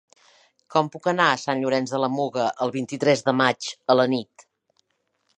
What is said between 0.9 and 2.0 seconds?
puc anar a Sant Llorenç de